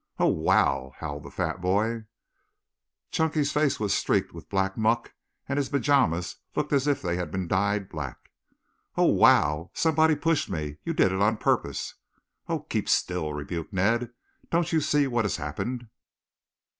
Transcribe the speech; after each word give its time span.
"Oh, 0.17 0.25
wow!" 0.29 0.93
howled 0.97 1.21
the 1.21 1.29
fat 1.29 1.61
boy. 1.61 2.05
Chunky's 3.11 3.51
face 3.51 3.79
was 3.79 3.93
streaked 3.93 4.33
with 4.33 4.49
black 4.49 4.75
muck 4.75 5.13
and 5.47 5.57
his 5.57 5.69
pajamas 5.69 6.37
looked 6.55 6.73
as 6.73 6.87
if 6.87 7.03
they 7.03 7.17
had 7.17 7.29
been 7.29 7.47
dyed 7.47 7.87
black. 7.87 8.31
"Oh, 8.97 9.05
wow! 9.05 9.69
Somebody 9.75 10.15
pushed 10.15 10.49
me! 10.49 10.77
You 10.83 10.93
did 10.93 11.11
it 11.11 11.21
on 11.21 11.37
purpose." 11.37 11.93
"Oh, 12.49 12.61
keep 12.61 12.89
still," 12.89 13.31
rebuked 13.31 13.73
Ned. 13.73 14.09
"Don't 14.49 14.73
you 14.73 14.81
see 14.81 15.05
what 15.05 15.23
has 15.23 15.35
happened?" 15.35 15.87